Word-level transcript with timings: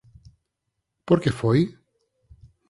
Por 1.07 1.17
que 1.23 1.31
foi? 1.39 1.59